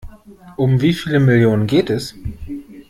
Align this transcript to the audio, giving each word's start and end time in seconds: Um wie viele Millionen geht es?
Um 0.57 0.81
wie 0.81 0.93
viele 0.95 1.19
Millionen 1.19 1.67
geht 1.67 1.91
es? 1.91 2.15